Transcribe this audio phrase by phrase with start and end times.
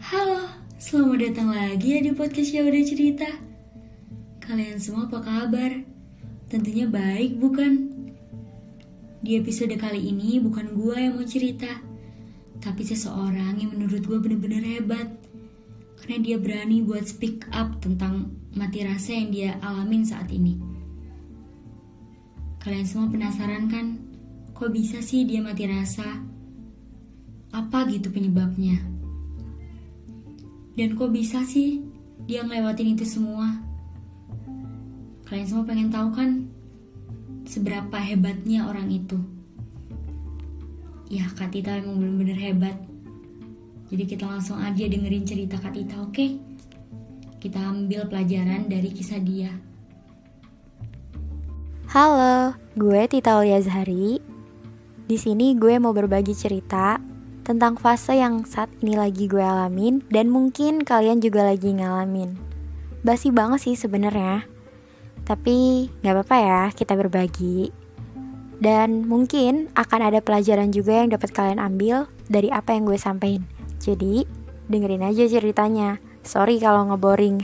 [0.00, 0.48] Halo,
[0.80, 3.28] selamat datang lagi ya di podcast Ya Udah Cerita.
[4.40, 5.76] Kalian semua apa kabar?
[6.48, 7.92] Tentunya baik bukan?
[9.20, 11.68] Di episode kali ini bukan gua yang mau cerita,
[12.64, 15.20] tapi seseorang yang menurut gua bener-bener hebat.
[16.00, 20.56] Karena dia berani buat speak up tentang mati rasa yang dia alamin saat ini.
[22.64, 24.00] Kalian semua penasaran kan?
[24.56, 26.24] Kok bisa sih dia mati rasa?
[27.52, 28.99] Apa gitu penyebabnya?
[30.78, 31.82] Dan kok bisa sih
[32.30, 33.58] dia ngelewatin itu semua?
[35.26, 36.46] Kalian semua pengen tahu kan
[37.46, 39.18] seberapa hebatnya orang itu?
[41.10, 42.78] Ya, Kak Tita emang bener-bener hebat.
[43.90, 46.26] Jadi kita langsung aja dengerin cerita Kak Tita, oke?
[47.42, 49.50] Kita ambil pelajaran dari kisah dia.
[51.90, 54.22] Halo, gue Tita Aulia Zahari.
[55.10, 57.09] Di sini gue mau berbagi cerita
[57.50, 62.38] tentang fase yang saat ini lagi gue alamin dan mungkin kalian juga lagi ngalamin.
[63.02, 64.46] Basi banget sih sebenarnya.
[65.26, 67.74] Tapi nggak apa-apa ya, kita berbagi.
[68.62, 73.42] Dan mungkin akan ada pelajaran juga yang dapat kalian ambil dari apa yang gue sampaikan.
[73.82, 74.22] Jadi,
[74.70, 75.98] dengerin aja ceritanya.
[76.22, 77.42] Sorry kalau ngeboring.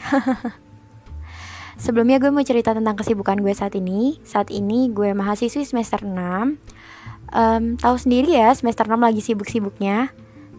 [1.83, 4.23] Sebelumnya gue mau cerita tentang kesibukan gue saat ini.
[4.23, 6.15] Saat ini gue mahasiswi semester 6.
[7.31, 10.11] Um, tahu sendiri ya, semester 6 lagi sibuk-sibuknya.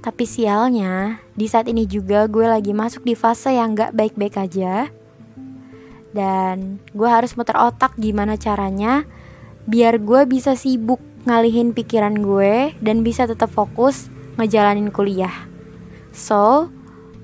[0.03, 4.87] Tapi sialnya, di saat ini juga gue lagi masuk di fase yang gak baik-baik aja.
[6.15, 9.05] Dan gue harus muter otak gimana caranya
[9.67, 14.07] biar gue bisa sibuk ngalihin pikiran gue dan bisa tetap fokus
[14.39, 15.33] ngejalanin kuliah.
[16.15, 16.71] So,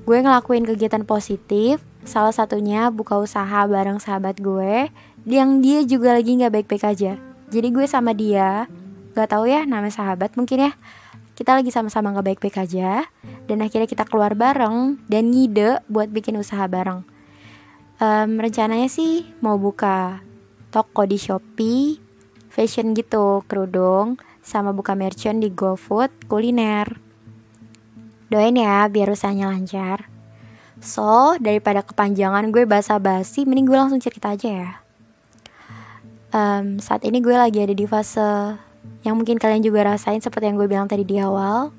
[0.04, 4.92] gue ngelakuin kegiatan positif Salah satunya buka usaha bareng sahabat gue
[5.24, 7.16] yang dia juga lagi nggak baik-baik aja.
[7.48, 8.68] Jadi gue sama dia,
[9.14, 10.72] nggak tahu ya nama sahabat mungkin ya.
[11.34, 13.10] Kita lagi sama-sama nggak baik-baik aja
[13.50, 17.02] dan akhirnya kita keluar bareng dan ngide buat bikin usaha bareng.
[17.98, 20.22] Um, rencananya sih mau buka
[20.70, 21.98] toko di Shopee,
[22.50, 27.00] fashion gitu, kerudung, sama buka merchant di GoFood, kuliner.
[28.30, 30.10] Doain ya biar usahanya lancar.
[30.84, 34.72] So, daripada kepanjangan gue basa-basi, mending gue langsung cerita aja ya.
[36.34, 38.58] Um, saat ini gue lagi ada di fase
[39.04, 41.76] yang mungkin kalian juga rasain seperti yang gue bilang tadi di awal,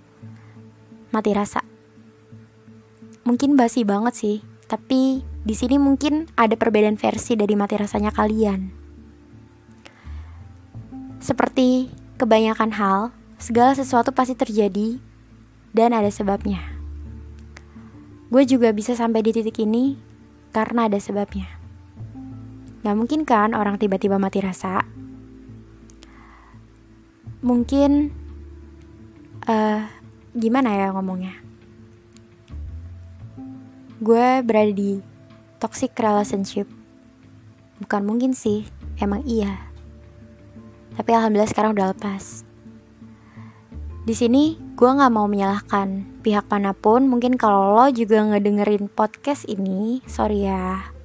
[1.08, 1.64] mati rasa.
[3.24, 4.36] Mungkin basi banget sih,
[4.68, 8.68] tapi di sini mungkin ada perbedaan versi dari mati rasanya kalian.
[11.24, 11.88] Seperti
[12.20, 15.00] kebanyakan hal, segala sesuatu pasti terjadi
[15.72, 16.60] dan ada sebabnya.
[18.28, 19.96] Gue juga bisa sampai di titik ini
[20.52, 21.48] karena ada sebabnya.
[22.84, 24.84] Gak mungkin kan orang tiba-tiba mati rasa.
[27.44, 28.08] Mungkin,
[29.44, 29.84] uh,
[30.32, 31.36] gimana ya ngomongnya?
[34.00, 35.04] Gue berada di
[35.60, 36.64] toxic relationship.
[37.84, 38.64] Bukan mungkin sih,
[38.96, 39.60] emang iya.
[40.96, 42.48] Tapi alhamdulillah sekarang udah lepas.
[44.08, 47.04] Di sini gue nggak mau menyalahkan pihak mana pun.
[47.04, 50.96] Mungkin kalau lo juga ngedengerin podcast ini, sorry ya.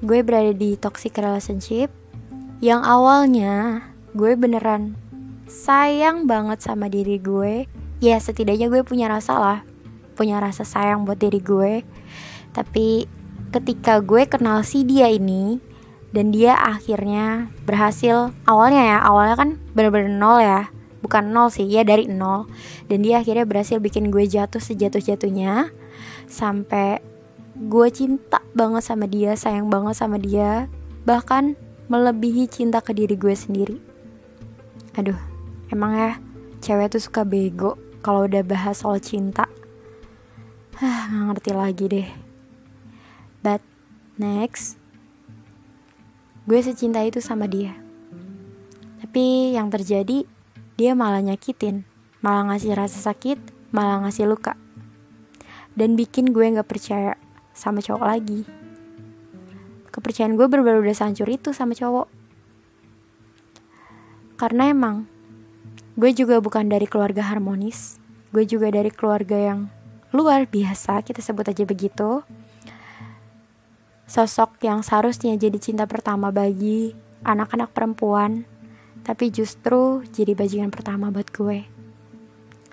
[0.00, 2.01] Gue berada di toxic relationship
[2.62, 3.82] yang awalnya
[4.14, 4.94] gue beneran
[5.50, 7.66] sayang banget sama diri gue.
[7.98, 9.58] Ya setidaknya gue punya rasa lah,
[10.14, 11.82] punya rasa sayang buat diri gue.
[12.54, 13.10] Tapi
[13.50, 15.58] ketika gue kenal si dia ini,
[16.14, 20.70] dan dia akhirnya berhasil awalnya ya awalnya kan bener-bener nol ya.
[21.02, 22.46] Bukan nol sih ya dari nol.
[22.86, 25.74] Dan dia akhirnya berhasil bikin gue jatuh sejatuh-jatuhnya.
[26.30, 27.02] Sampai
[27.58, 30.70] gue cinta banget sama dia sayang banget sama dia.
[31.02, 33.76] Bahkan melebihi cinta ke diri gue sendiri
[34.94, 35.18] aduh
[35.72, 36.12] emang ya
[36.62, 39.48] cewek tuh suka bego kalau udah bahas soal cinta
[40.82, 42.08] Hah, gak ngerti lagi deh
[43.42, 43.62] but
[44.18, 44.82] next
[46.42, 47.70] gue secinta itu sama dia.
[48.98, 50.26] Tapi yang terjadi,
[50.74, 51.86] dia malah nyakitin,
[52.18, 53.38] malah ngasih rasa sakit,
[53.70, 54.58] malah ngasih luka.
[55.78, 57.14] Dan bikin gue gak percaya
[57.54, 58.42] sama cowok lagi.
[59.92, 62.08] Kepercayaan gue berbeda udah hancur itu sama cowok.
[64.40, 65.06] Karena emang,
[65.94, 68.00] gue juga bukan dari keluarga harmonis.
[68.32, 69.68] Gue juga dari keluarga yang
[70.10, 72.24] luar biasa, kita sebut aja begitu
[74.12, 76.92] sosok yang seharusnya jadi cinta pertama bagi
[77.24, 78.44] anak-anak perempuan,
[79.08, 81.64] tapi justru jadi bajingan pertama buat gue.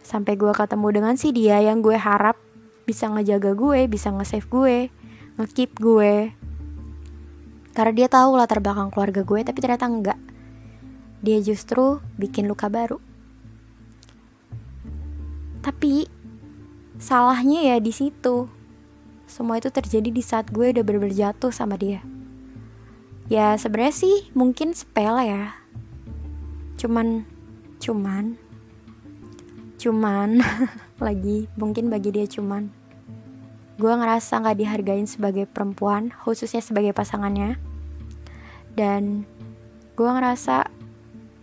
[0.03, 2.35] Sampai gue ketemu dengan si dia yang gue harap
[2.83, 4.77] bisa ngejaga gue, bisa nge-save gue,
[5.39, 6.35] nge-keep gue.
[7.79, 10.19] Karena dia tahu latar belakang keluarga gue, tapi ternyata enggak.
[11.23, 12.99] Dia justru bikin luka baru.
[15.63, 16.03] Tapi
[16.99, 18.51] salahnya ya di situ.
[19.31, 22.03] Semua itu terjadi di saat gue udah bener-bener jatuh sama dia.
[23.31, 25.55] Ya sebenarnya sih mungkin sepele ya.
[26.75, 27.23] Cuman
[27.79, 28.35] cuman
[29.79, 30.43] cuman
[31.07, 32.75] lagi mungkin bagi dia cuman.
[33.79, 37.68] Gue ngerasa nggak dihargain sebagai perempuan khususnya sebagai pasangannya
[38.73, 39.25] dan
[39.97, 40.69] gue ngerasa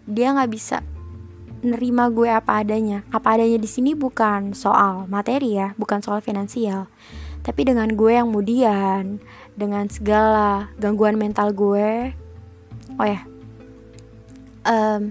[0.07, 0.83] dia nggak bisa
[1.67, 6.87] nerima gue apa adanya apa adanya di sini bukan soal materi ya bukan soal finansial
[7.43, 9.19] tapi dengan gue yang kemudian
[9.59, 12.15] dengan segala gangguan mental gue
[13.01, 13.23] oh ya
[14.69, 15.11] um,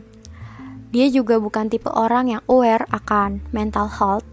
[0.95, 4.27] dia juga bukan tipe orang yang aware akan mental health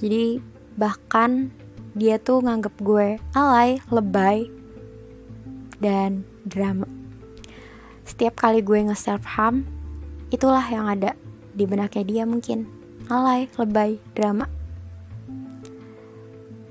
[0.00, 0.40] jadi
[0.80, 1.52] bahkan
[1.92, 4.46] dia tuh nganggep gue alay, lebay,
[5.82, 6.99] dan drama.
[8.10, 9.62] Setiap kali gue nge-self harm,
[10.34, 11.14] itulah yang ada
[11.54, 12.66] di benaknya dia mungkin.
[13.06, 14.50] Alay, lebay, drama.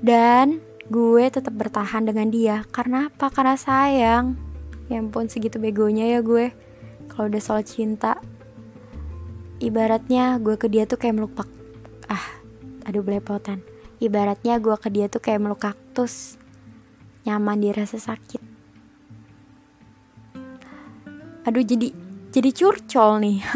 [0.04, 0.60] Dan
[0.92, 3.32] gue tetap bertahan dengan dia karena apa?
[3.32, 4.36] Karena sayang.
[4.92, 6.52] Ya ampun segitu begonya ya gue.
[7.08, 8.20] Kalau udah soal cinta,
[9.60, 11.36] ibaratnya gue ke dia tuh kayak meluk
[12.08, 12.26] ah
[12.88, 13.60] aduh belepotan
[14.00, 16.40] ibaratnya gue ke dia tuh kayak meluk kaktus
[17.28, 18.49] nyaman dirasa sakit
[21.44, 21.92] aduh jadi
[22.30, 23.42] jadi curcol nih.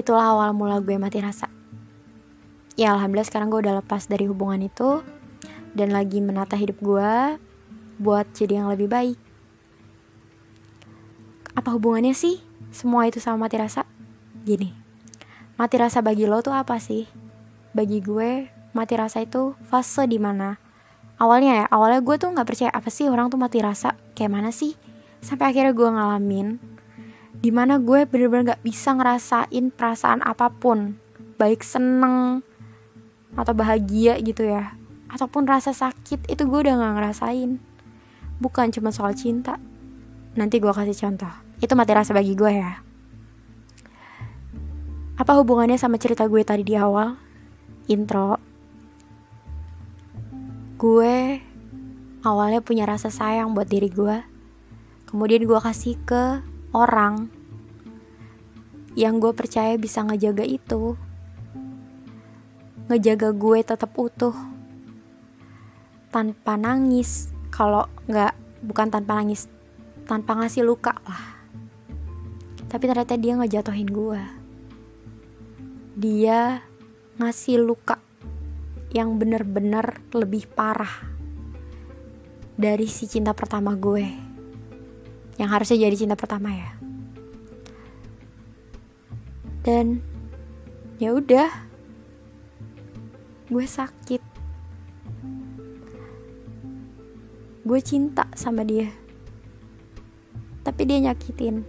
[0.00, 1.46] Itulah awal mula gue mati rasa.
[2.74, 5.06] Ya alhamdulillah sekarang gue udah lepas dari hubungan itu
[5.78, 7.38] dan lagi menata hidup gue
[8.02, 9.18] buat jadi yang lebih baik.
[11.54, 12.42] Apa hubungannya sih
[12.74, 13.86] semua itu sama mati rasa?
[14.42, 14.74] Gini,
[15.54, 17.06] mati rasa bagi lo tuh apa sih?
[17.70, 20.58] Bagi gue, mati rasa itu fase di mana
[21.18, 24.50] awalnya ya, awalnya gue tuh nggak percaya apa sih orang tuh mati rasa, kayak mana
[24.54, 24.78] sih?
[25.20, 26.48] Sampai akhirnya gue ngalamin,
[27.38, 30.96] di mana gue bener-bener gak bisa ngerasain perasaan apa pun,
[31.36, 32.40] baik seneng
[33.34, 34.78] atau bahagia gitu ya,
[35.10, 37.58] ataupun rasa sakit itu gue udah gak ngerasain.
[38.38, 39.58] Bukan cuma soal cinta.
[40.34, 41.30] Nanti gue kasih contoh.
[41.62, 42.82] Itu mati rasa bagi gue ya.
[45.14, 47.14] Apa hubungannya sama cerita gue tadi di awal?
[47.86, 48.34] Intro.
[50.74, 51.38] Gue
[52.24, 54.24] awalnya punya rasa sayang buat diri gue.
[55.06, 56.40] Kemudian gue kasih ke
[56.74, 57.30] orang
[58.98, 60.98] yang gue percaya bisa ngejaga itu.
[62.90, 64.34] Ngejaga gue tetap utuh.
[66.10, 67.30] Tanpa nangis.
[67.52, 68.34] Kalau nggak
[68.66, 69.46] bukan tanpa nangis,
[70.08, 71.34] tanpa ngasih luka lah
[72.74, 74.22] tapi ternyata dia ngejatuhin gue
[75.94, 76.58] dia
[77.22, 78.02] ngasih luka
[78.90, 81.13] yang bener-bener lebih parah
[82.54, 84.06] dari si cinta pertama gue.
[85.34, 86.70] Yang harusnya jadi cinta pertama ya.
[89.66, 89.98] Dan
[91.02, 91.50] ya udah
[93.50, 94.22] gue sakit.
[97.64, 98.92] Gue cinta sama dia.
[100.62, 101.64] Tapi dia nyakitin.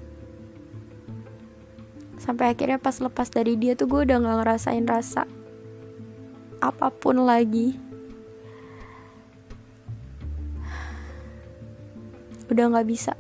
[2.20, 5.30] Sampai akhirnya pas lepas dari dia tuh gue udah gak ngerasain rasa
[6.64, 7.78] apa pun lagi
[12.56, 13.12] udah gak bisa.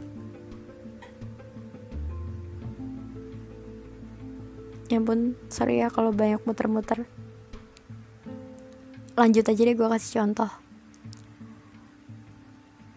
[4.87, 7.03] Ya ampun sorry ya kalau banyak muter-muter.
[9.19, 10.51] Lanjut aja deh gue kasih contoh.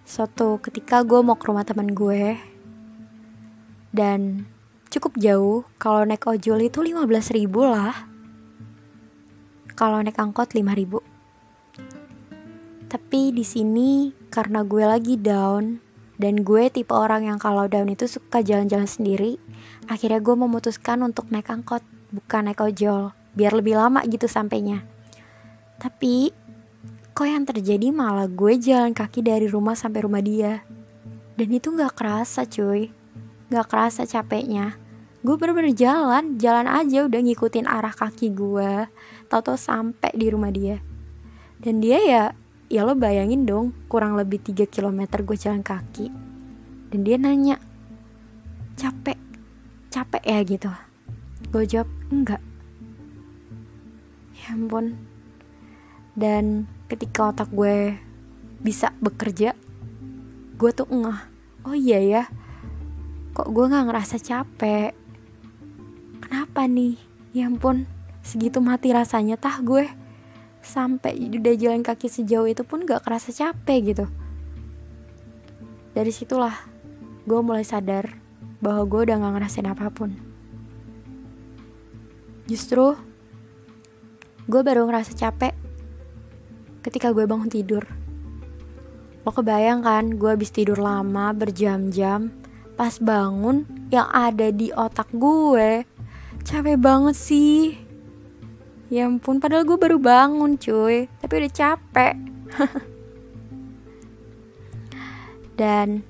[0.06, 2.38] Suatu ketika gue mau ke rumah teman gue
[3.90, 4.46] dan
[4.94, 8.06] cukup jauh kalau naik ojol itu 15 ribu lah.
[9.74, 11.02] Kalau naik angkot 5 ribu.
[12.86, 15.87] Tapi di sini karena gue lagi down
[16.18, 19.38] dan gue tipe orang yang kalau down itu suka jalan-jalan sendiri.
[19.86, 23.14] Akhirnya gue memutuskan untuk naik angkot bukan naik ojol.
[23.38, 24.82] Biar lebih lama gitu sampainya.
[25.78, 26.34] Tapi
[27.14, 30.66] kok yang terjadi malah gue jalan kaki dari rumah sampai rumah dia.
[31.38, 32.90] Dan itu gak kerasa cuy.
[33.54, 34.74] Gak kerasa capeknya.
[35.22, 38.90] Gue bener-bener jalan jalan aja udah ngikutin arah kaki gue.
[39.30, 40.82] Tau-tau sampai di rumah dia.
[41.62, 42.24] Dan dia ya
[42.68, 46.12] ya lo bayangin dong kurang lebih 3 km gue jalan kaki.
[46.88, 47.56] Dan dia nanya
[48.76, 49.16] capek
[49.88, 50.70] capek ya gitu?
[51.48, 52.40] Gue jawab enggak.
[54.36, 54.96] Ya ampun.
[56.12, 57.96] Dan ketika otak gue
[58.58, 59.54] bisa bekerja
[60.58, 61.20] gue tuh ngeh
[61.62, 62.22] oh iya ya
[63.30, 64.90] kok gue gak ngerasa capek?
[66.18, 66.98] Kenapa nih?
[67.30, 67.86] Ya ampun
[68.26, 69.86] segitu mati rasanya tah gue
[70.62, 74.06] sampai udah jalan kaki sejauh itu pun gak kerasa capek gitu
[75.92, 76.54] dari situlah
[77.24, 78.14] gue mulai sadar
[78.58, 80.14] bahwa gue udah gak ngerasain apa pun
[82.48, 82.96] justru
[84.48, 85.52] gue baru ngerasa capek
[86.88, 87.84] ketika gue bangun tidur.
[89.26, 92.32] Lo kebayang kan, gue habis tidur lama berjam-jam,
[92.80, 95.84] pas bangun yang ada di otak gue,
[96.48, 97.87] capek banget sih.
[98.88, 102.16] Ya ampun, padahal gue baru bangun cuy, tapi udah capek.
[105.60, 106.00] Dan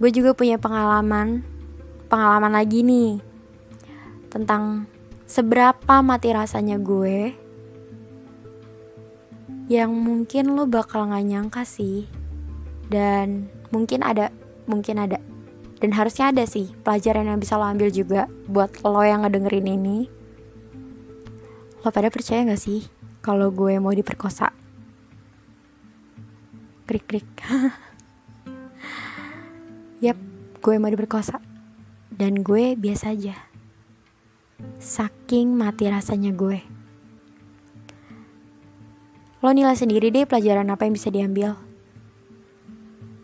[0.00, 1.44] gue juga punya pengalaman,
[2.08, 3.20] pengalaman lagi nih,
[4.32, 4.88] tentang
[5.28, 7.36] seberapa mati rasanya gue
[9.68, 12.08] yang mungkin lo bakal gak nyangka sih.
[12.88, 14.32] Dan mungkin ada
[14.64, 15.20] mungkin ada.
[15.76, 20.23] Dan harusnya ada sih pelajaran yang bisa lo ambil juga buat lo yang ngedengerin ini
[21.84, 22.88] lo pada percaya gak sih
[23.20, 24.56] kalau gue mau diperkosa
[26.88, 27.28] krik krik
[30.04, 30.16] yap
[30.64, 31.44] gue mau diperkosa
[32.08, 33.36] dan gue biasa aja
[34.80, 36.64] saking mati rasanya gue
[39.44, 41.52] Lo nilai sendiri deh pelajaran apa yang bisa diambil.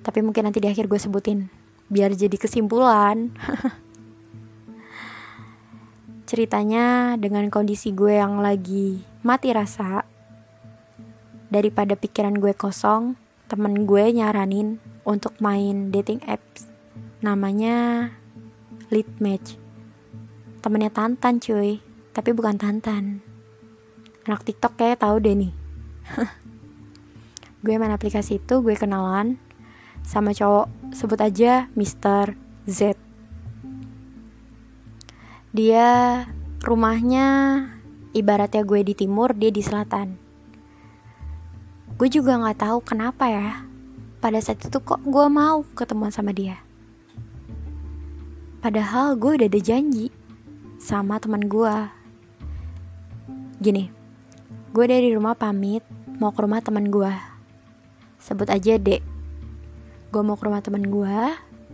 [0.04, 1.48] Tapi mungkin nanti di akhir gue sebutin.
[1.88, 3.32] Biar jadi kesimpulan.
[6.30, 10.06] Ceritanya dengan kondisi gue yang lagi mati rasa.
[11.50, 13.18] Daripada pikiran gue kosong,
[13.50, 16.70] temen gue nyaranin untuk main dating apps.
[17.18, 18.06] Namanya
[18.94, 19.58] Lead Match.
[20.62, 21.82] Temennya Tantan cuy,
[22.14, 23.26] tapi bukan Tantan.
[24.30, 25.50] Anak TikTok kayak tahu deh nih
[27.64, 29.36] gue main aplikasi itu gue kenalan
[30.00, 32.34] sama cowok sebut aja Mr.
[32.64, 32.96] Z
[35.50, 36.22] dia
[36.62, 37.26] rumahnya
[38.14, 40.14] ibaratnya gue di timur dia di selatan.
[41.98, 43.66] Gue juga nggak tahu kenapa ya
[44.22, 46.62] pada saat itu kok gue mau ketemuan sama dia.
[48.62, 50.14] Padahal gue udah ada janji
[50.78, 51.74] sama teman gue.
[53.58, 53.90] Gini
[54.70, 55.82] gue dari rumah pamit
[56.22, 57.10] mau ke rumah teman gue.
[58.22, 59.02] Sebut aja dek
[60.14, 61.18] gue mau ke rumah teman gue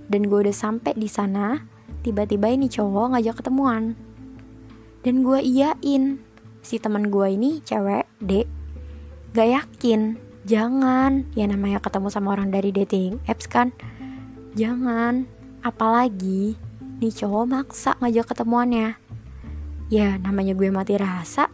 [0.08, 1.75] dan gue udah sampai di sana
[2.06, 3.98] tiba-tiba ini cowok ngajak ketemuan.
[5.02, 6.22] Dan gue iyain
[6.62, 8.46] si teman gue ini cewek dek
[9.34, 10.14] gak yakin
[10.46, 11.26] jangan.
[11.34, 13.74] Ya namanya ketemu sama orang dari dating apps kan.
[14.54, 15.26] Jangan
[15.66, 16.54] apalagi
[17.02, 18.94] nih cowok maksa ngajak ketemuannya.
[19.90, 21.50] Ya namanya gue mati rasa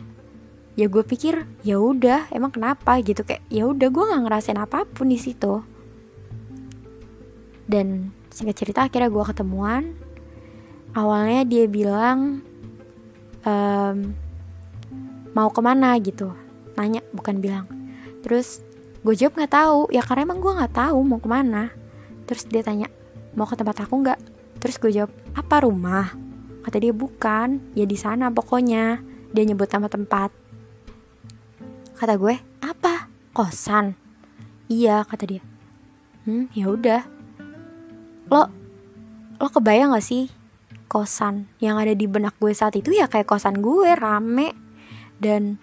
[0.73, 3.00] ya gue pikir ya udah emang kenapa?
[3.00, 5.64] Gitu kayak ya udah gue nggak ngerasain apa pun di situ.
[7.68, 9.92] Dan singkat cerita akhirnya gue ketemuan
[10.92, 12.44] awalnya dia bilang
[13.44, 13.96] um,
[15.32, 16.32] mau ke mana gitu
[16.76, 17.66] nanya bukan bilang
[18.25, 18.61] terus
[19.02, 21.72] gue jawab nggak tahu ya karena emang gue nggak tahu mau ke mana
[22.28, 22.88] terus dia tanya
[23.37, 24.20] mau ke tempat aku nggak
[24.61, 26.12] terus gue jawab apa rumah
[26.62, 30.42] kata dia bukan ya di sana pokoknya dia nyebut nama tempat
[32.02, 32.34] Kata gue,
[32.66, 33.06] apa?
[33.30, 33.94] Kosan?
[34.66, 35.42] Iya, kata dia.
[36.26, 37.06] Hmm, ya udah.
[38.26, 38.50] Lo,
[39.38, 40.26] lo kebayang gak sih
[40.92, 44.52] kosan yang ada di benak gue saat itu ya kayak kosan gue rame.
[45.16, 45.56] Dan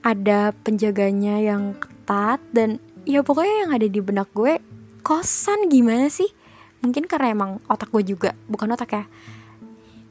[0.00, 4.56] ada penjaganya yang ketat dan ya pokoknya yang ada di benak gue
[5.04, 6.32] kosan gimana sih?
[6.80, 9.04] Mungkin karena emang otak gue juga bukan otak ya.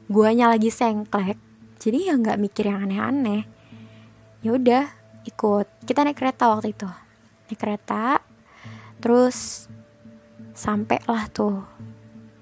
[0.06, 3.48] Guanya lagi sengklek jadi ya nggak mikir yang aneh-aneh.
[4.44, 4.84] Ya udah
[5.24, 5.66] ikut.
[5.88, 6.88] Kita naik kereta waktu itu.
[7.48, 8.20] Naik kereta
[9.00, 9.66] terus
[10.52, 11.64] sampai lah tuh.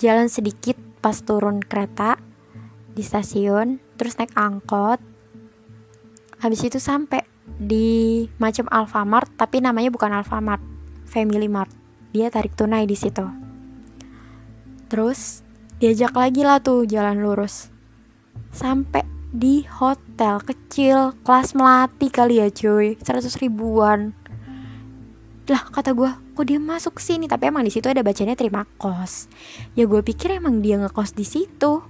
[0.02, 2.20] Jalan sedikit pas turun kereta
[2.92, 5.00] di stasiun terus naik angkot.
[6.36, 10.60] Habis itu sampai di macam Alfamart tapi namanya bukan Alfamart
[11.08, 11.72] Family Mart.
[12.12, 13.24] Dia tarik tunai di situ.
[14.92, 15.40] Terus
[15.80, 17.72] diajak lagi lah tuh jalan lurus.
[18.52, 23.00] Sampai di hotel kecil kelas melati kali ya cuy.
[23.00, 24.12] 100 ribuan
[25.48, 27.24] lah kata gue kok dia masuk sini?
[27.24, 29.32] Tapi emang di situ ada bacanya terima kos.
[29.72, 31.80] Ya gue pikir emang dia ngekos di situ.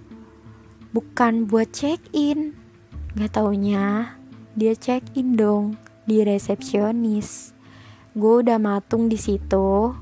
[0.95, 2.55] Bukan buat check in
[3.19, 4.15] nggak taunya
[4.55, 5.75] dia check in dong
[6.07, 7.51] di resepsionis.
[8.15, 9.95] Gue udah matung di situ.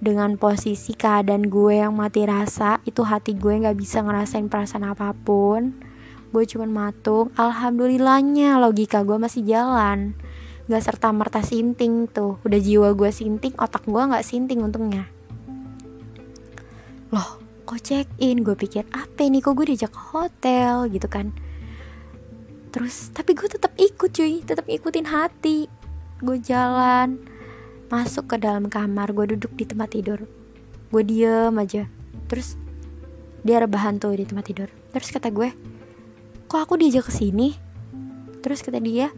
[0.00, 5.12] Dengan posisi keadaan gue yang mati rasa itu hati gue nggak bisa ngerasain perasaan apa
[5.12, 5.76] pun.
[6.32, 7.28] Gue cuman matung.
[7.36, 10.16] Alhamdulillahnya logika gue masih jalan
[10.70, 12.38] gak serta merta sinting tuh.
[12.46, 15.10] Udah jiwa gue sinting otak gue gak sinting untungnya.
[17.10, 19.42] Loh kok check in gue pikir apa ini?
[19.42, 20.86] Kok gue diajak ke hotel?
[20.86, 21.34] Gitu kan.
[22.70, 24.46] Terus tapi gue tetap ikut cuy.
[24.46, 25.66] Tetap ikutin hati.
[26.22, 27.18] Gue jalan
[27.90, 30.22] masuk ke dalam kamar gue duduk di tempat tidur.
[30.94, 31.90] Gue diem aja.
[32.30, 32.54] Terus
[33.42, 34.70] dia rebahan tuh di tempat tidur.
[34.94, 35.50] Terus kata gue
[36.46, 37.58] kok aku diajak ke sini?
[38.38, 39.10] Terus kata dia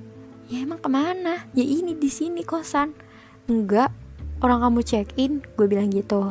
[0.52, 1.48] ya emang ke mana?
[1.56, 2.92] Ya ini di sini kosan.
[3.48, 3.88] Enggak
[4.44, 6.28] orang kamu check in gue bilang gitu.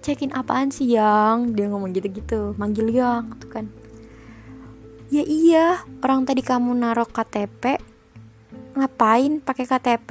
[0.00, 1.52] Check in apaan sih yang?
[1.52, 3.68] Dia ngomong gitu gitu manggil yang tuh kan.
[5.12, 7.76] Ya iya orang tadi kamu naruh KTP
[8.70, 10.10] ngapain pakai KTP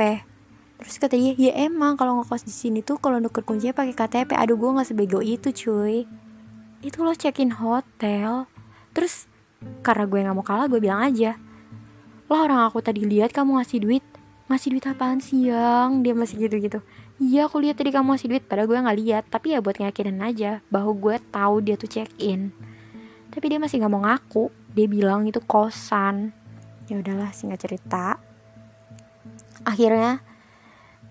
[0.79, 4.31] terus kata dia ya emang kalau ngekos di sini tuh kalau nuker kuncinya pakai KTP
[4.35, 6.05] aduh gue nggak sebego itu cuy.
[6.85, 8.45] Itu lo check in hotel.
[8.93, 9.25] Terus
[9.81, 11.35] karena gue nggak mau kalah gue bilang aja
[12.29, 14.05] lah orang aku tadi lihat kamu ngasih duit.
[14.49, 16.05] Ngasih duit apaan sih yang?
[16.05, 16.79] Dia masih gitu gitu
[17.19, 19.23] iya aku lihat tadi kamu ngasih duit padahal gue nggak lihat.
[19.27, 22.55] Tapi ya buat ngakinin aja bahwa gue tahu dia tuh check in
[23.29, 24.49] tapi dia masih nggak mau ngaku.
[24.73, 26.33] Dia bilang itu kosan.
[26.89, 28.17] Ya udahlah singkat cerita.
[29.67, 30.25] Akhirnya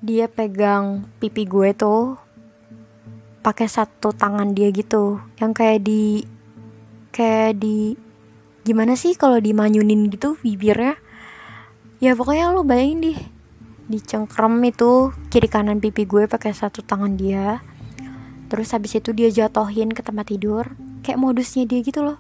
[0.03, 2.19] dia pegang pipi gue tuh
[3.45, 5.23] pakai satu tangan dia gitu.
[5.39, 6.27] Yang kayak di
[7.15, 7.95] kayak di
[8.67, 10.99] gimana sih kalau dimanyunin gitu bibirnya
[11.99, 13.19] ya pokoknya lo bayangin deh
[13.89, 17.63] dicengkrem itu kiri kanan pipi gue pakai satu tangan dia
[18.49, 20.75] terus habis itu dia jatohin ke tempat tidur
[21.07, 22.19] kayak modusnya dia gitu loh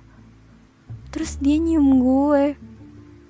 [1.14, 2.56] terus dia nyium gue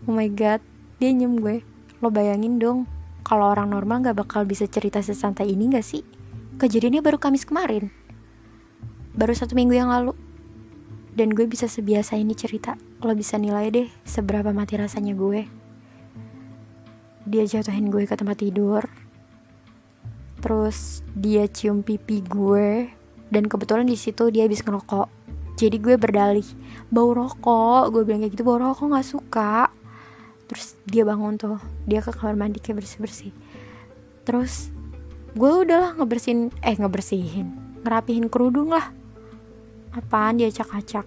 [0.07, 0.63] oh my god
[0.99, 1.63] dia nyium gue
[1.99, 2.87] lo bayangin dong
[3.29, 6.01] kalau orang normal gak bakal bisa cerita sesantai ini gak sih?
[6.57, 7.93] Kejadiannya baru Kamis kemarin.
[9.13, 10.17] Baru satu minggu yang lalu.
[11.13, 12.81] Dan gue bisa sebiasa ini cerita.
[13.05, 15.45] Lo bisa nilai deh seberapa mati rasanya gue.
[17.29, 18.83] Dia jatuhin gue ke tempat tidur.
[20.41, 22.89] Terus dia cium pipi gue.
[23.29, 25.13] Dan kebetulan di situ dia habis ngerokok.
[25.61, 26.49] Jadi gue berdalih,
[26.89, 27.93] bau rokok.
[27.93, 29.69] Gue bilang kayak gitu, bau rokok gak suka
[30.49, 33.33] terus dia bangun tuh dia ke kamar mandi kayak bersih bersih
[34.25, 34.73] terus
[35.37, 37.53] gue udahlah ngebersihin eh ngebersihin
[37.85, 38.91] ngerapihin kerudung lah
[39.93, 41.05] apaan dia acak-acak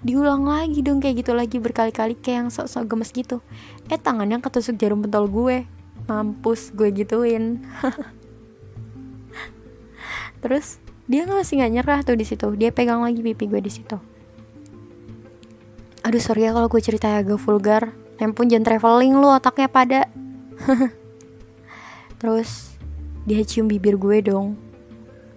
[0.00, 3.44] diulang lagi dong kayak gitu lagi berkali-kali kayak yang sok-sok gemes gitu.
[3.92, 5.68] Eh tangannya ketusuk jarum pentol gue.
[6.08, 7.60] Mampus gue gituin.
[10.42, 12.48] Terus dia masih nggak nyerah tuh di situ.
[12.56, 14.00] Dia pegang lagi pipi gue di situ.
[16.00, 17.92] Aduh sorry ya kalau gue cerita agak vulgar.
[18.16, 20.00] Yang pun jangan traveling lu otaknya pada.
[22.20, 22.72] Terus
[23.28, 24.56] dia cium bibir gue dong.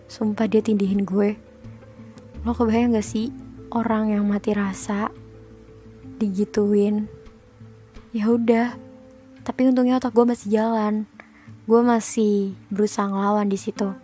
[0.07, 1.35] Sumpah dia tindihin gue.
[2.47, 3.42] Lo kebayang gak sih
[3.73, 5.09] Orang yang mati rasa
[6.21, 7.09] Digituin.
[8.13, 8.77] Ya udah
[9.41, 11.09] Tapi untungnya otak gue masih jalan.
[11.65, 13.97] Gue masih berusaha ngelawan di situ.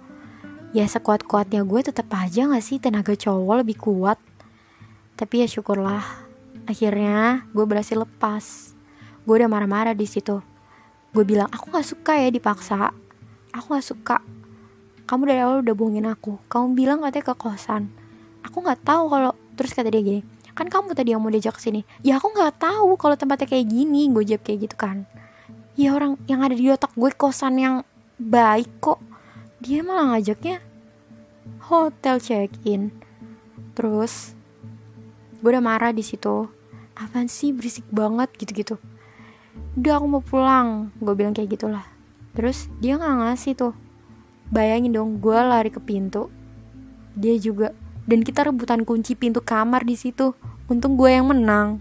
[0.73, 2.81] Ya sekuat-kuatnya gue tetap aja gak sih?
[2.81, 4.17] Tenaga cowok lebih kuat.
[5.13, 6.01] Tapi ya syukurlah
[6.65, 8.73] akhirnya gue berhasil lepas.
[9.21, 10.41] Gue udah marah-marah di situ.
[11.13, 12.89] Gue bilang aku nggak suka ya dipaksa.
[13.53, 14.17] Aku nggak suka.
[15.05, 16.41] Kamu dari awal udah bohongin aku.
[16.49, 17.93] Kamu bilang katanya ke kosan.
[18.41, 20.23] Aku nggak tahu kalau terus kata dia gini
[20.59, 21.87] kan kamu tadi yang mau diajak ke sini.
[22.03, 25.07] Ya aku nggak tahu kalau tempatnya kayak gini gue jawab kayak gitu kan.
[25.79, 27.75] Ya orang yang ada di otak gue kosan yang
[28.19, 28.99] baik kok.
[29.63, 30.59] Dia malah ngajaknya
[31.63, 32.91] hotel check in
[33.71, 34.35] terus
[35.39, 36.51] gue udah marah di situ.
[36.99, 38.75] Apaan sih berisik banget gitu-gitu.
[39.79, 41.87] Udah aku mau pulang gue bilang kayak gitulah.
[42.35, 43.73] Terus dia nggak ngasih tuh.
[44.51, 46.27] Bayangin dong gue lari ke pintu.
[47.15, 47.71] Dia juga
[48.09, 50.33] dan kita rebutan kunci pintu kamar di situ.
[50.65, 51.77] Untung gue yang menang.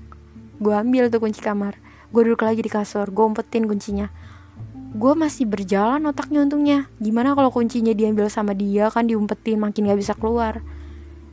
[0.61, 1.81] Gue ambil tuh kunci kamar.
[2.13, 3.09] Gue duduk lagi di kasur.
[3.09, 4.13] Gue umpetin kuncinya.
[4.93, 6.85] Gue masih berjalan otaknya untungnya.
[7.01, 8.93] Gimana kalau kuncinya diambil sama dia?
[8.93, 10.61] Kan diumpetin makin gak bisa keluar.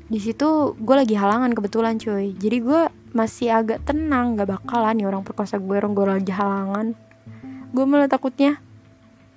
[0.07, 2.31] Di situ gue lagi halangan kebetulan cuy.
[2.31, 4.39] Jadi gue masih agak tenang.
[4.39, 6.95] Gak bakalan nih orang perkosa gue orang gue lagi halangan.
[7.75, 8.63] Gue malah takutnya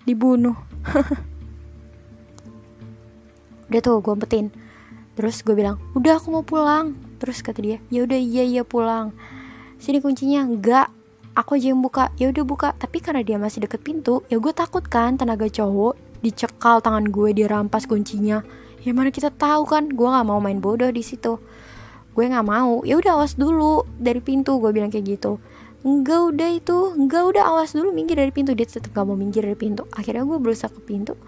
[0.06, 0.54] dibunuh.
[3.74, 4.67] Udah tuh gue umpetin
[5.18, 6.94] terus gue bilang udah aku mau pulang.
[7.18, 9.10] Terus kata dia ya udah iya iya pulang.
[9.82, 10.86] Sini kuncinya enggak
[11.34, 12.14] aku aja yang buka.
[12.22, 12.68] Ya udah buka.
[12.78, 17.34] Tapi karena dia masih deket pintu ya gue takut kan tenaga cowok dicekal tangan gue
[17.34, 18.46] dirampas kuncinya.
[18.86, 21.42] Ya mana kita tahu kan gue nggak mau main bodoh di situ.
[22.14, 22.86] Gue nggak mau.
[22.86, 25.42] Ya udah awas dulu dari pintu gue bilang kayak gitu.
[25.82, 26.94] Enggak udah itu.
[26.94, 28.54] Enggak udah awas dulu minggir dari pintu.
[28.54, 29.82] Dia tetap gak mau minggir dari pintu.
[29.98, 31.18] Akhirnya gue berusaha ke pintu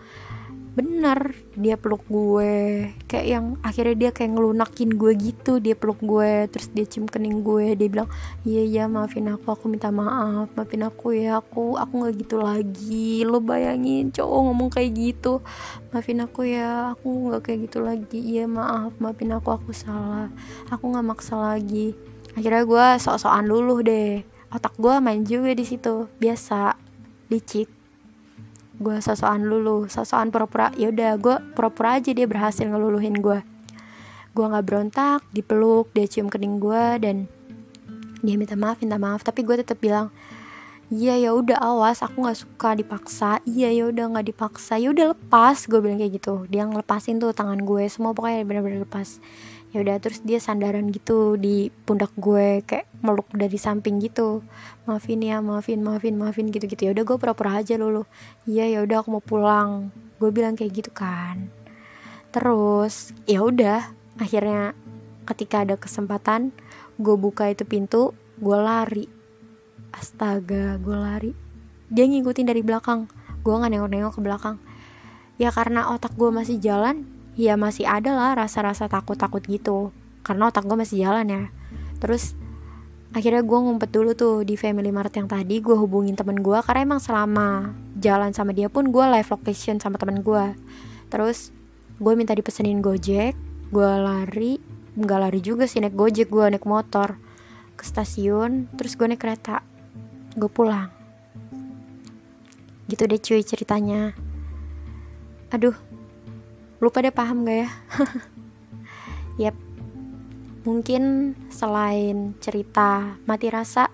[0.70, 2.88] bener dia peluk gue.
[3.10, 5.58] Kayak yang akhirnya dia kayak ngelunakin gue gitu.
[5.58, 7.74] Dia peluk gue terus dia cium kening gue.
[7.74, 8.08] Dia bilang
[8.46, 10.50] iya iya maafin aku aku minta maaf.
[10.54, 13.26] Maafin aku ya aku aku nggak gitu lagi.
[13.26, 15.42] Lo bayangin cowok ngomong kayak gitu.
[15.90, 18.18] Maafin aku ya aku nggak kayak gitu lagi.
[18.20, 20.30] Iya maaf maafin aku aku salah.
[20.70, 21.98] Aku nggak maksa lagi.
[22.38, 24.22] Akhirnya gue sok-sokan dulu deh.
[24.54, 26.06] Otak gue main juga di situ.
[26.18, 26.78] Biasa
[27.30, 27.79] licik
[28.80, 33.44] gue sosokan lulu sosokan pura-pura ya udah gue pura-pura aja dia berhasil ngeluluhin gue
[34.32, 37.16] gue nggak berontak dipeluk dia cium kening gue dan
[38.20, 39.24] dia minta maaf minta maaf.
[39.24, 40.12] Tapi gue tetap bilang
[40.90, 43.40] iya ya udah awas aku nggak suka dipaksa.
[43.48, 44.76] Iya ya udah nggak dipaksa.
[44.76, 46.44] Ya udah lepas gue bilang kayak gitu.
[46.52, 49.18] Dia ngelepasin tuh tangan gue semua pokoknya bener-bener lepas
[49.70, 54.42] ya udah terus dia sandaran gitu di pundak gue kayak meluk dari samping gitu.
[54.86, 58.02] Maafin ya maafin maafin maafin gitu gitu ya udah gue pura-pura aja lulu
[58.50, 59.94] iya ya udah aku mau pulang.
[60.18, 61.46] Gue bilang kayak gitu kan.
[62.34, 64.74] Terus ya udah akhirnya
[65.30, 66.50] ketika ada kesempatan
[66.98, 68.10] gue buka itu pintu
[68.42, 69.06] gue lari.
[69.94, 71.32] Astaga gue lari.
[71.90, 73.06] Dia ngikutin dari belakang.
[73.46, 74.56] Gue nggak nengok-nengok ke belakang.
[75.38, 79.88] Ya karena otak gue masih jalan ya masih ada lah rasa-rasa takut-takut gitu.
[80.20, 81.42] Karena otak gue masih jalan ya.
[81.96, 82.36] Terus
[83.16, 85.64] akhirnya gue ngumpet dulu tuh di Family Mart yang tadi.
[85.64, 89.96] Gue hubungin temen gue karena emang selama jalan sama dia pun gue live location sama
[89.96, 90.56] temen gue
[91.10, 91.50] terus
[91.98, 93.32] gue minta dipesenin gojek
[93.72, 94.60] gue lari.
[95.00, 97.16] Nggak lari juga sih naik gojek gue naik motor.
[97.80, 99.64] Ke stasiun terus gue naik kereta.
[100.36, 100.92] Gue pulang.
[102.84, 104.12] Gitu deh cuy ceritanya.
[105.50, 105.89] Aduh
[106.80, 107.70] lu pada paham gak ya?
[109.40, 109.70] Yep
[110.64, 113.88] mungkin selain cerita mati rasa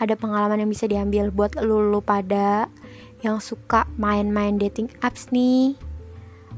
[0.00, 2.66] ada pengalaman yang bisa diambil buat lu, lu pada
[3.20, 5.76] yang suka main-main dating apps nih.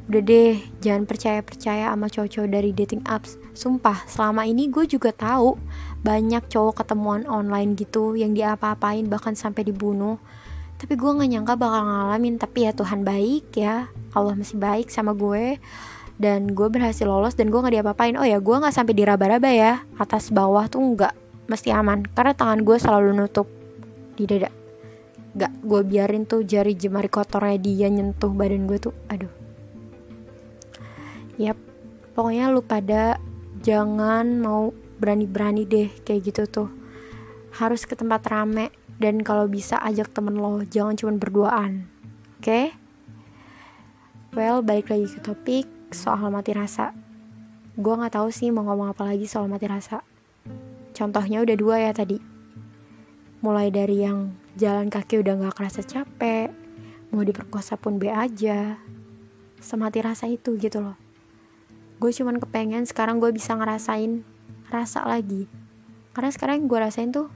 [0.06, 3.34] Udah deh jangan percaya-percaya sama cowok-cowok dari dating apps.
[3.52, 5.58] Sumpah selama ini gue juga tahu
[6.06, 10.18] banyak cowok ketemuan online gitu yang diapa-apain bahkan sampai dibunuh
[10.82, 12.42] tapi gue gak nyangka bakal ngalamin.
[12.42, 13.86] Tapi ya Tuhan baik ya.
[14.18, 15.62] Allah masih baik sama gue.
[16.18, 18.18] Dan gue berhasil lolos dan gue gak diapa-apain.
[18.18, 19.86] Oh ya gue gak sampai diraba-raba ya.
[19.94, 21.14] Atas bawah tuh nggak
[21.46, 22.02] mesti aman.
[22.10, 23.46] Karena tangan gue selalu nutup
[24.18, 24.50] di dada.
[25.38, 28.94] Gak gue biarin tuh jari jemari kotornya dia nyentuh badan gue tuh.
[29.06, 29.30] Aduh.
[31.38, 31.62] Yap.
[32.18, 33.22] Pokoknya lu pada
[33.62, 36.68] jangan mau berani-berani deh kayak gitu tuh.
[37.54, 41.90] Harus ke tempat rame dan kalau bisa ajak temen lo jangan cuma berduaan
[42.38, 42.46] oke?
[42.46, 42.66] Okay?
[44.32, 46.94] well balik lagi ke topik soal mati rasa.
[47.74, 50.00] Gue nggak tahu sih mau ngomong apa lagi soal mati rasa.
[50.94, 52.16] Contohnya udah dua ya tadi.
[53.42, 56.62] Mulai dari yang jalan kaki udah nggak kerasa capek
[57.12, 58.80] mau diperkosa pun be aja.
[59.60, 60.96] Semati rasa itu gitu loh.
[62.00, 64.24] Gue cuman kepengen sekarang gue bisa ngerasain
[64.72, 65.46] rasa lagi.
[66.16, 67.28] Karena sekarang yang gue rasain tuh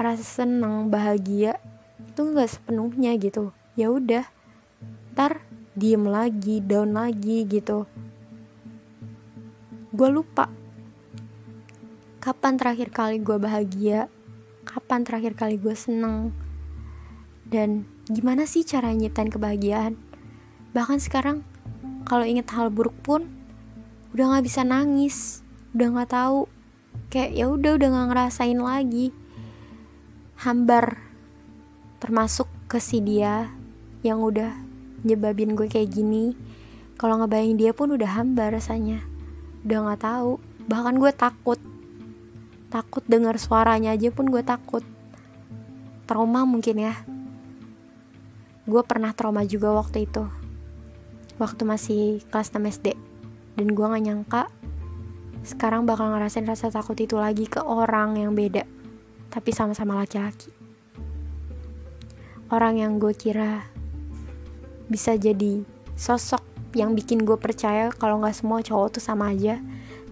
[0.00, 1.60] rasa senang bahagia
[2.00, 3.52] itu nggak sepenuhnya gitu.
[3.76, 4.28] Ya udah
[5.12, 5.44] ntar
[5.76, 7.88] diem lagi down lagi gitu.
[9.92, 10.48] Gue lupa
[12.22, 14.06] kapan terakhir kali gue bahagia
[14.62, 16.30] kapan terakhir kali gue seneng
[17.50, 19.98] dan gimana sih cara nyiptain kebahagiaan?
[20.72, 21.44] Bahkan sekarang
[22.08, 23.28] kalau inget hal buruk pun
[24.12, 25.40] udah nggak bisa nangis
[25.72, 26.44] udah nggak tahu
[27.08, 29.08] kayak ya udah udah nggak ngerasain lagi
[30.42, 30.98] hambar.
[32.02, 33.46] Termasuk ke si dia
[34.02, 34.50] yang udah
[35.06, 36.34] nyebabin gue kayak gini.
[36.98, 39.06] Kalau ngebayang dia pun udah hambar rasanya.
[39.62, 40.42] Udah nggak tahu.
[40.66, 41.60] Bahkan gue takut.
[42.74, 44.82] Takut dengar suaranya aja pun gue takut.
[46.10, 46.94] Trauma mungkin ya.
[48.66, 50.26] Gue pernah trauma juga waktu itu.
[51.38, 52.02] Waktu masih
[52.34, 52.86] kelas 6 SD
[53.54, 54.42] dan gue gak nyangka
[55.42, 58.62] sekarang bakal ngerasain rasa takut itu lagi ke orang yang beda
[59.32, 60.52] tapi sama-sama laki-laki.
[62.52, 63.64] Orang yang gue kira
[64.92, 65.64] bisa jadi
[65.96, 66.44] sosok
[66.76, 69.56] yang bikin gue percaya kalau nggak semua cowok tuh sama aja,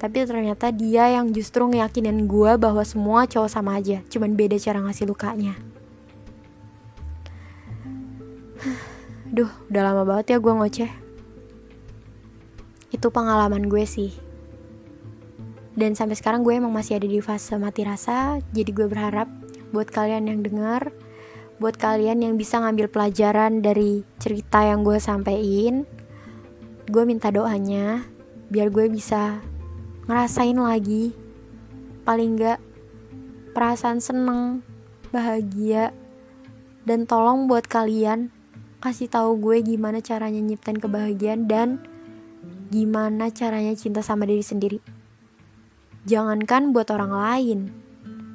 [0.00, 4.80] tapi ternyata dia yang justru ngeyakinin gue bahwa semua cowok sama aja, cuman beda cara
[4.80, 5.52] ngasih lukanya.
[9.36, 10.90] Duh, udah lama banget ya gue ngoceh.
[12.88, 14.29] Itu pengalaman gue sih
[15.80, 18.36] dan sampai sekarang gue emang masih ada di fase mati rasa.
[18.52, 19.32] Jadi gue berharap
[19.72, 20.92] buat kalian yang dengar
[21.60, 25.84] buat kalian yang bisa ngambil pelajaran dari cerita yang gue sampein
[26.88, 28.00] gue minta doanya
[28.48, 29.40] biar gue bisa
[30.04, 31.16] ngerasain lagi.
[32.04, 32.60] Paling gak
[33.52, 34.64] perasaan seneng
[35.12, 35.92] bahagia
[36.84, 38.32] dan tolong buat kalian
[38.80, 41.84] kasih tahu gue gimana caranya nyiptain kebahagiaan dan
[42.72, 44.99] gimana caranya cinta sama diri sendiri
[46.10, 47.58] Jangankan buat orang lain,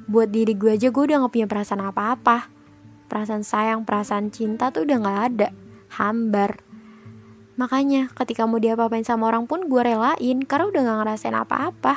[0.08, 2.48] buat diri gue aja gue udah gak punya perasaan apa-apa.
[3.04, 5.48] Perasaan sayang, perasaan cinta tuh udah gak ada,
[6.00, 6.56] hambar.
[7.60, 11.94] Makanya ketika mau diapa-apain sama orang pun gue relain karena udah gak ngerasain apa-apa.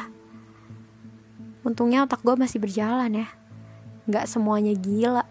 [1.63, 3.27] Untungnya otak gue masih berjalan ya.
[4.11, 5.23] Gak semuanya gila.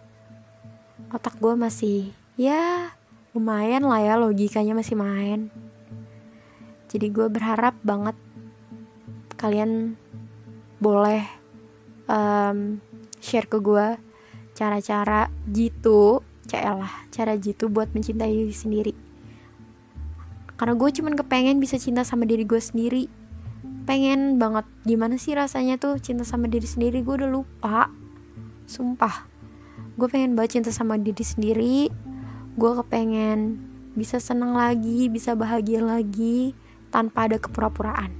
[1.12, 2.96] Otak gue masih, ya
[3.36, 5.52] lumayan lah ya logikanya masih main.
[6.88, 8.16] Jadi gue berharap banget
[9.36, 10.00] kalian
[10.78, 11.26] boleh
[12.06, 12.78] um,
[13.18, 13.98] share ke gue
[14.54, 18.94] cara-cara jitu lah cara jitu buat mencintai diri sendiri.
[20.56, 23.04] Karena gue cuman kepengen bisa cinta sama diri gue sendiri.
[23.84, 24.64] Pengen banget.
[24.88, 27.04] Gimana sih rasanya tuh cinta sama diri sendiri?
[27.04, 27.92] Gue udah lupa.
[28.64, 29.28] Sumpah.
[30.00, 31.92] Gue pengen banget cinta sama diri sendiri.
[32.56, 36.54] Gue kepengen bisa seneng lagi bisa bahagia lagi
[36.94, 38.17] tanpa ada kepura-puraan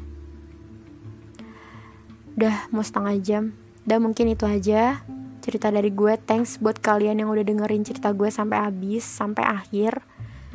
[2.39, 3.45] udah mau setengah jam.
[3.83, 5.03] Udah mungkin itu aja
[5.43, 6.15] cerita dari gue.
[6.23, 9.99] Thanks buat kalian yang udah dengerin cerita gue sampai habis sampai akhir.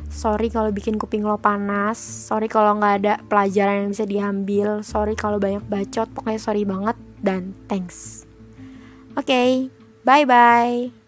[0.08, 2.00] Sorry kalau bikin kuping lo panas.
[2.00, 4.68] Sorry kalau nggak ada pelajaran yang bisa diambil.
[4.80, 6.08] Sorry kalau banyak bacot.
[6.16, 8.24] Pokoknya sorry banget dan thanks.
[9.14, 9.50] Oke okay,
[10.02, 11.03] bye bye